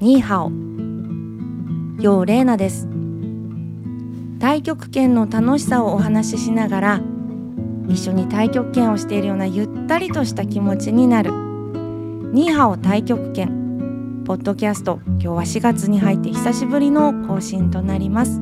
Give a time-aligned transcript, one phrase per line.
[0.00, 0.50] ニーハオ
[2.02, 2.88] ヨーレーナです。
[4.40, 7.00] 太極拳の楽しさをお話ししながら
[7.86, 11.32] 一緒に太極拳をしているようなゆったりとした気持ちになる。
[12.32, 14.22] ニーハオ太極拳。
[14.24, 18.40] ポッドキャスト今日は4月に入って久しぶりの更新となります。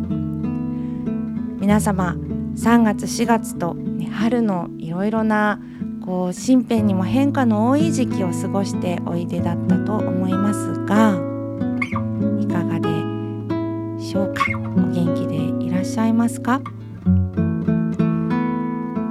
[1.59, 2.15] 皆様
[2.55, 5.61] 3月4月と、ね、春のいろいろな
[6.07, 11.18] こう身辺にも変化の多い時期を過ごしておいでだったと思いますが
[16.39, 16.61] ますか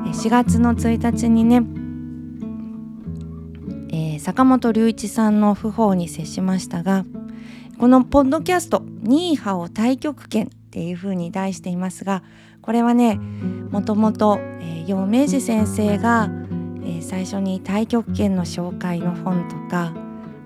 [0.05, 1.61] ？4月の1日にね、
[3.89, 7.05] えー、坂本龍一さんの訃報に接しましたが
[7.77, 12.23] このポッドキャスト「ニーハオ太極拳」っていうふうに題していますが
[12.61, 13.19] これはね
[13.69, 14.39] もともと、
[14.87, 16.29] 陽明治先生が、
[16.83, 19.93] えー、最初に太極拳の紹介の本とか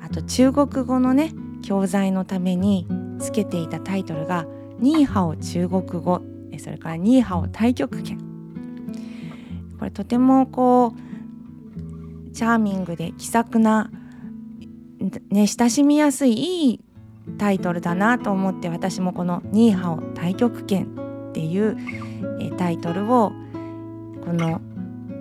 [0.04, 2.88] あと中国語のね教材のために
[3.20, 4.46] つけていたタイトルが
[4.80, 6.22] 「ニーハオ中国語」
[6.60, 8.18] それから「ニーハオ太極拳」
[9.80, 13.92] これとてもこうチャーミングで気さくな、
[15.30, 16.80] ね、親しみやすいいい
[17.38, 20.86] タイトルだなと思って私もこの「ニーハオ太極拳」
[21.30, 21.78] っていう、
[22.42, 23.32] えタイトルを
[24.26, 24.60] この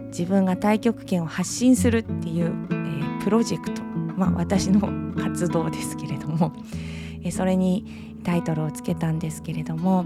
[0.09, 3.83] 自分が太極拳を発信するっていう、えー、プロジェクト
[4.17, 4.81] まあ私の
[5.17, 6.53] 活動ですけれども、
[7.23, 10.05] えそれにタイトルをつけたんですけれども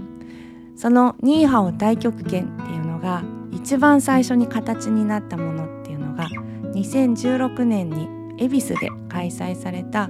[0.75, 6.27] その「ニーハオ太極拳」っていうのが一番最初に形になったものっていうのが
[6.73, 10.09] 2016年に恵比寿で開催された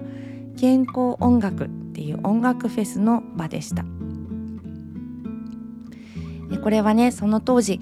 [0.58, 3.86] 健康音楽っていう音楽フェスの場でした。
[6.64, 7.80] これはねその当時、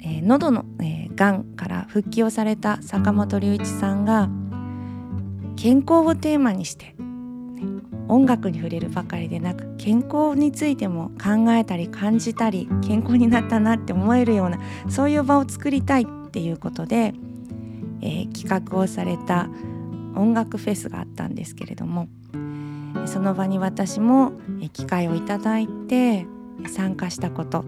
[0.00, 4.28] えー、喉の、えー、がんから復帰をされた坂本龍一さんが
[5.56, 6.94] 健康をテーマにして、
[8.08, 14.58] 音楽に触れるばかりでなく健康についても考えたり感じたり健康になったなって思えるような
[14.88, 17.12] そういう場を作りたいっていうことで、
[18.00, 19.48] えー、企画をされた
[20.16, 22.08] 音楽フェスがあったんですけれども
[23.06, 24.32] その場に私も
[24.72, 26.26] 機会をいただいて
[26.66, 27.64] 参加したこと、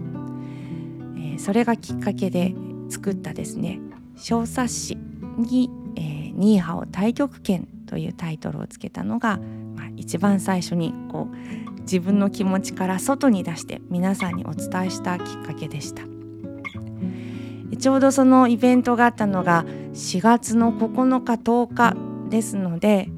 [1.17, 2.53] え、それがきっかけで
[2.89, 3.79] 作ったですね
[4.17, 4.97] 小冊子
[5.37, 9.39] に、え、ニーハオ太極拳というタイトルをつけたのが、
[10.01, 16.03] 一番最初にこう自分の気持ちから外に出して皆さんにお伝えしたきっかけでした。
[17.77, 19.63] ちょうどそのイベントがあったのが
[19.93, 23.09] 4月の9日10日ですので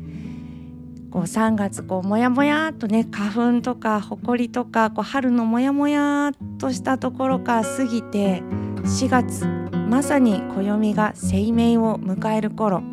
[1.11, 8.41] こう3月こうモヤモヤっとね花粉とかほこりとかこう春のモヤモヤっとしたところから過ぎて
[8.83, 9.45] 4月
[9.89, 12.83] まさに暦が生命を迎える頃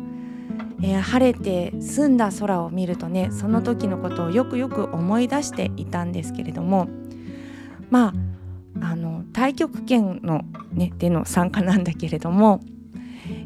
[0.83, 6.87] えー、晴れて澄んだ空を見るとねその時のことをよくよく思い出していたんですけれども
[7.89, 8.13] まあ
[8.81, 12.61] あの太極拳の、ね、での参加なんだけれども、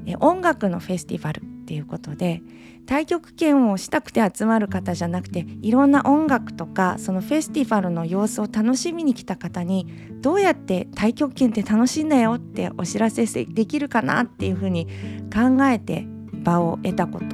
[0.05, 2.41] えー、音楽のフェスティバルっていうことで
[2.87, 9.87] 太極拳をしたくて集まる方じゃなくていろんな音楽とかそのフェスティバルの様子を楽しみに来た方に
[10.21, 14.85] どうやって太極拳って楽しいんだよってお知らせできるかなっていうふうに
[15.33, 16.07] 考えて
[16.45, 17.25] 場を得たこと。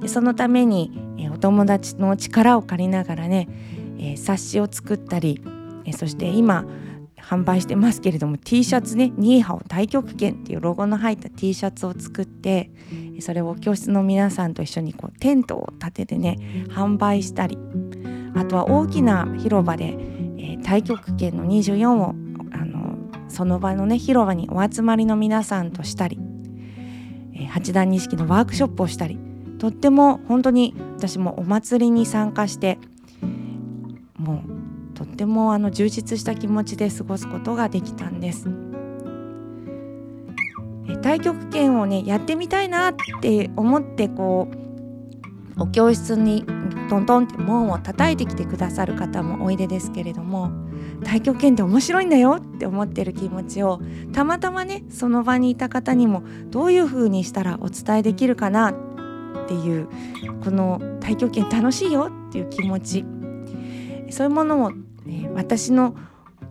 [0.00, 3.48] でそのために、えお友達の力を借りながらね、
[3.98, 5.40] え冊子を作ったり、
[5.84, 6.66] えそして今
[7.22, 12.70] 販売してますけれども T シャツねニーハオ太極拳っていうロゴの入った T シャツを作って
[13.20, 17.56] それを教室の皆さんと一緒にこうテントを立ててね販売したり
[18.34, 19.96] あとは大きな広場で、
[20.38, 22.14] え、太極拳の24を
[22.52, 22.96] あの
[23.28, 26.18] その場のね広場にお集まりの皆さんとしたり
[27.52, 29.18] 八段錦のワークショップをしたり
[29.58, 32.78] とっても本当に私もお祭りに参加して
[34.16, 38.48] もうとってもあの充実した気持ちで過ごすことができたんです。
[41.02, 44.48] 太極拳をねやってみたいなって思ってこ
[45.56, 46.44] うお教室に
[46.88, 50.50] トントンって門を叩いてきてくださる方もおいでですけれども
[51.04, 53.80] 太極拳って面白いんだよって思ってる気持ちを
[54.12, 58.74] たまたまねその場にいた方にもどういう風にしたらお伝えできるかなっ
[59.48, 59.88] ていう
[60.44, 63.04] この太極拳楽しいよっていう気持ち
[64.10, 64.70] そういうものを、
[65.04, 65.96] ね、私の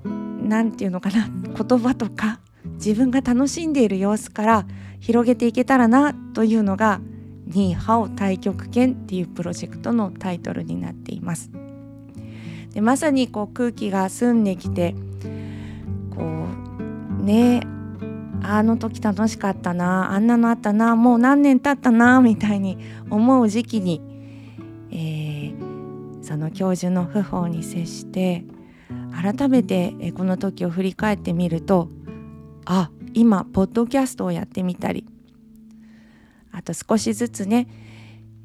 [0.03, 2.39] 何て言うのかな言葉とか
[2.73, 4.65] 自分が楽しんでいる様子から
[4.99, 7.01] 広げていけたらなというのが
[7.47, 11.51] 「ニーハオ太極拳」っていうプロジェクトのタイトルになっています。
[12.73, 14.95] でまさにこう空気が澄んできて
[16.15, 16.47] こ
[17.19, 17.61] うね
[18.43, 22.77] あの時楽しかったなあんなのあったなもう何年経ったなみたいに
[23.09, 24.01] 思う時期に、
[24.91, 28.43] えー、その教授の訃報に接して
[29.11, 31.89] 改めてこの時を振り返ってみると
[32.65, 35.05] あ今ポッドキャストをやってみたり
[36.51, 37.67] あと少しずつね、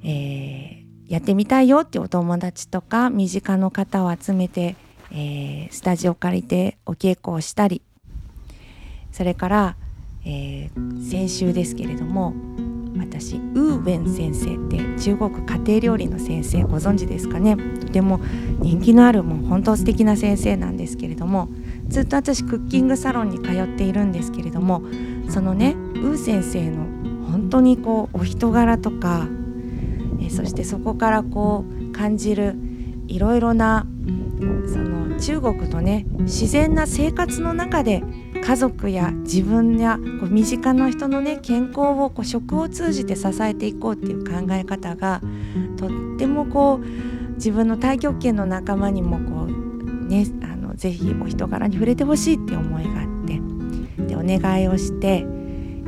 [0.03, 4.77] えー、やってみたいよってお友達とか身近の方を集めて、
[5.13, 7.83] えー、スタジオ借りてお稽古をしたり。
[9.13, 9.77] それから、
[10.27, 12.35] えー、先週ですけれども
[12.99, 17.57] 私ウーウェン先生って中国家庭料理の先生ご存知ですかね。
[17.81, 18.21] とても
[18.61, 21.49] 人気のあるもう本当素敵な先生なんですけれども
[21.89, 24.83] ずっと私クッキングサロンに通っているんですけれども
[25.29, 26.85] そのねウー先生の
[27.31, 29.29] 本当にこうお人柄とか
[30.31, 32.55] そしてそこからこう感じる
[33.09, 33.87] いろいろな
[34.67, 38.03] その中国のね自然な生活の中で
[38.45, 45.21] 家族や自分やこう身近な人のね健康をこう食を通じて支えていこうっていう考え方が
[45.77, 53.41] とってもこう自分の太極拳の仲間にもこうねあのぜひお人柄に触れてほしいって思いがあって
[54.05, 55.27] でお願いをして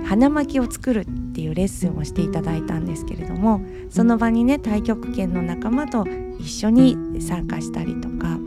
[0.05, 1.07] 花巻を作る
[1.39, 6.05] っていうレッスンをしていただいたんですけれどもその場にね太極拳の仲間と
[6.41, 8.41] 一緒に参加したりとか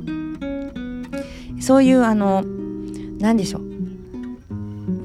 [1.61, 2.43] そういうあの
[3.19, 3.71] 何でしょう。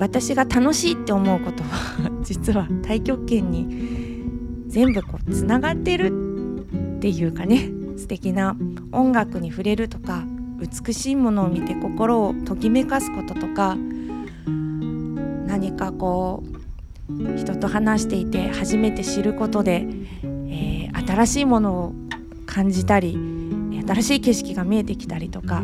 [0.00, 6.12] 私が楽しいって思うことは 実は太極拳に全部こうつながってる
[6.96, 8.56] っていうかね素敵な
[8.90, 10.24] 音楽に触れるとか
[10.58, 13.76] 美しいものを見て心をときめかすこととか
[15.46, 16.55] 何かこう
[17.08, 19.86] 人と話していて初めて知ることで、
[20.24, 21.92] えー、新しいものを
[22.46, 23.16] 感じたり
[23.86, 25.62] 新しい景色が見えてきたりとか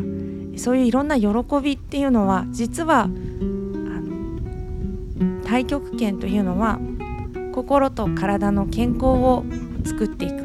[0.55, 1.27] そういういろんな喜
[1.61, 3.17] びっていうのは実はあの
[5.43, 6.79] 太極拳というのは
[7.53, 9.43] 心と体の健康を
[9.85, 10.43] 作っていく。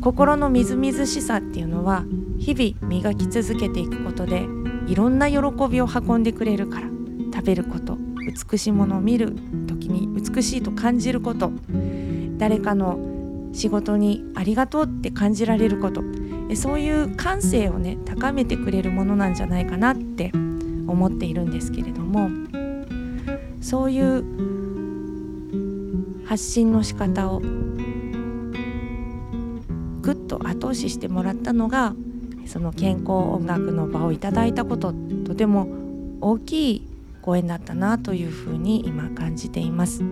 [0.00, 2.04] 心のみずみずしさっていうのは
[2.38, 4.46] 日々磨き続けていくことで
[4.86, 5.38] いろんな喜
[5.70, 6.90] びを運んでくれるから。
[7.40, 7.96] 食べること
[8.50, 9.34] 美しいものを見る。
[9.90, 11.52] に美しいと感じること。
[12.38, 12.98] 誰かの
[13.52, 16.02] 仕事にありがとうって感じられること。
[16.54, 20.32] そういう感性をね高めてくれるものなんじゃないかなって
[20.86, 22.30] 思っているんですけれども。
[23.60, 24.24] そういう
[26.24, 27.40] 発信の仕方を
[30.02, 31.94] ぐっと後押ししてもらったのが
[32.46, 34.94] その健康音楽の場をいただいたこと。
[35.26, 35.68] とても
[36.20, 36.89] 大きい
[37.22, 40.02] ご縁だったなというふうに今感じています。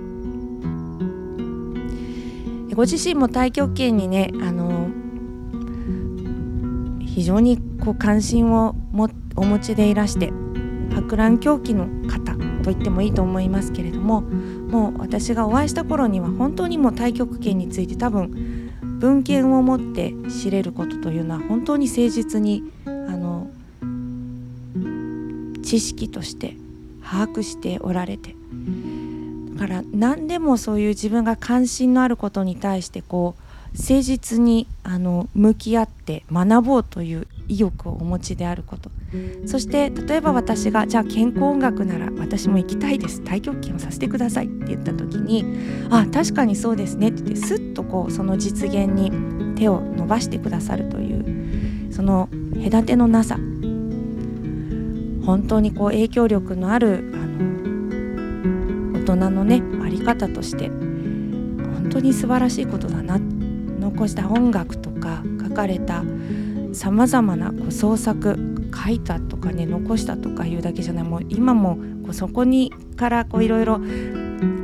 [2.74, 4.88] ご自身も太極拳にねあの
[7.04, 10.32] 非常にこう関心をもお持ちでいらして
[10.94, 18.70] 博覧狂気の方と言ってもいいと思いますけれどももう私がお会いした頃には本当にもう太極拳について多分
[19.00, 23.50] 文献を持って知れることというのは本当に誠実にあの
[25.64, 26.56] 知識として
[27.10, 28.34] 把握しておられて。
[29.54, 33.42] だから何でもそういう自分が関心のあることに対してこう
[33.76, 38.90] 誠実にあの向き合って学ぼうという意欲をお持ちであること。
[39.46, 43.20] そして例えば私がじゃあ健康音楽なら私も行きたいです。
[43.22, 45.44] 太極拳をさせてくださいって言った時に
[45.90, 49.10] あ確かにそうですねって言ってスッとこうその実現に
[49.56, 52.28] 手を伸ばしてくださるというその
[52.70, 53.38] 隔てのなさ。
[55.28, 63.18] 本当にこう影響力のあるあの大人のねあり方として本当に素晴らしいことだな。
[63.18, 66.02] 残した音楽とか書かれた
[66.72, 68.38] さまざまなこう創作
[68.74, 71.04] 書いたとかね残したとかいうだけじゃない。
[71.04, 73.80] もう今もこうそこにからいろいろ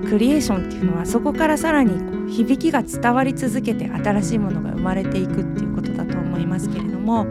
[0.09, 7.26] クリエーションっていうのはそこからさらにこう響きが伝わり続けて新しいものが生まれていくっていうことだと思いますけれども、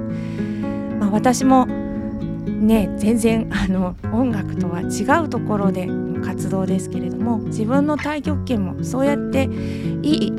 [1.00, 1.66] まあ、私も
[2.64, 5.88] ね全然あの音楽とは違うところで
[6.24, 9.50] 活動ですけれども自分の太極拳もそうやって
[10.02, 10.32] いい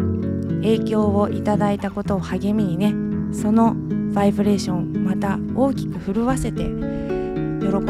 [0.63, 2.95] 影響をいただいたことを励みにね
[3.35, 3.75] その
[4.15, 6.69] バイブレーションまた大きく震わせて喜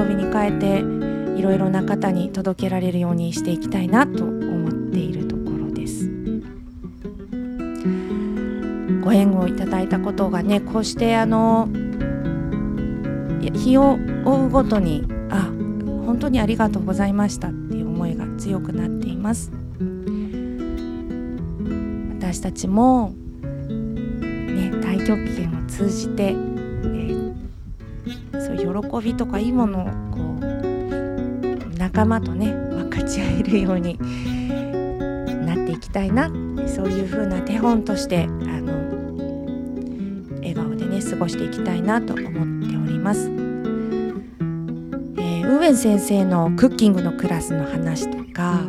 [0.03, 0.79] びに変えて
[1.39, 6.11] いろいろな方に届けられるようにしていきたいなと思っているところです。
[9.03, 11.69] ご縁をいただいたことがねこうしてあの
[13.51, 15.51] 日を追うごとにあ
[16.07, 19.51] 本当にありがとうございましたっていう思いが強くなっています
[22.19, 27.35] 私たちも、ね、太極拳を通じて、えー、
[28.41, 33.99] そう喜びとかいいものをこう仲間とね分かち合えるように
[35.47, 36.29] なっていきたいな
[36.69, 38.73] そういう風な手本としてあの
[40.37, 43.34] 笑顔でね過ごしていきたいなと思っております。
[45.55, 48.63] ウーエン先生のクッキングのクラスの話とか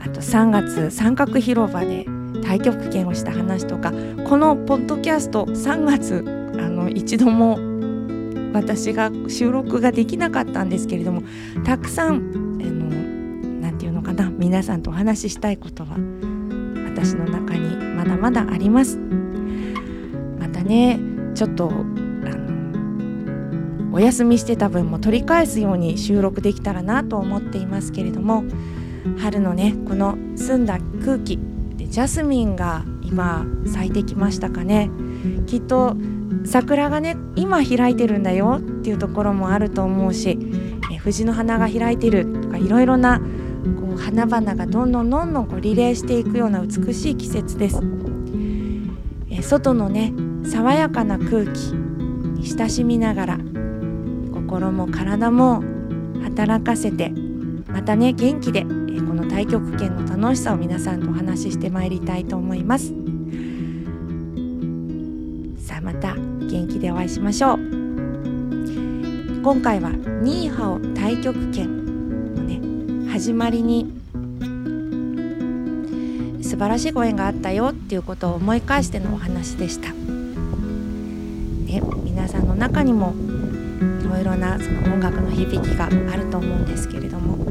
[0.00, 2.06] あと3月三角広場で
[2.42, 3.92] 太極拳をした話とか
[4.26, 6.24] このポッドキャスト3月
[6.58, 7.56] あの一度も
[8.52, 11.22] 私が収録ができなかったんですけれども
[11.64, 12.58] たくさん
[13.60, 15.90] 何て言うのかな皆さんとお話ししたいことは
[16.84, 18.98] 私の中にまだまだあります。
[20.38, 20.98] またね
[21.34, 21.68] ちょっと
[23.92, 28.44] お休みしてた分も取り返すように収録できたらなと思っていますけれども
[29.18, 31.38] 春のねこの澄んだ空気
[31.76, 34.90] でジャスミンが今咲いてきましたかね。
[35.46, 35.96] きっと
[36.44, 40.38] 桜がね今開いてるんだよっていうところもあると思うし
[40.92, 47.80] え藤の花が開いてるとかいろいろなこう花々がどんどんどんどんこうリレーしていくような美しい季節です。
[49.30, 50.12] え外のね
[50.44, 51.74] 爽やかな空気
[52.34, 53.38] に親しみながら
[54.52, 55.64] 心も体も
[56.24, 57.08] 働かせて
[57.68, 62.92] またね元気でこの太極拳の楽しさを皆さんとお話ししてまいりたいと思います
[65.66, 67.58] さあまた元気でお会いしましょう
[69.42, 69.88] 今回は
[70.20, 73.90] ニーハオ太極拳のね始まりに
[76.42, 79.94] 素晴らしいご縁があったよっていうことを思い返してのお話でした。
[79.94, 83.14] ね、皆さんの中にも
[84.00, 87.44] いろいろなその音楽の響きがあると思うんですけれどもこ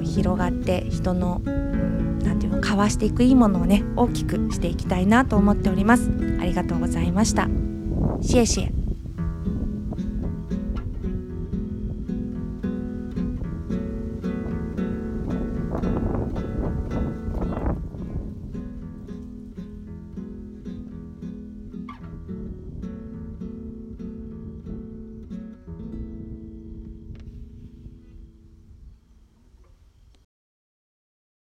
[0.00, 6.10] う広がって人の何て言うの交わしていくいいものをね大きくしていきたいなと思っております。
[6.40, 7.48] ありがとうございました。
[8.20, 8.77] シエシエ。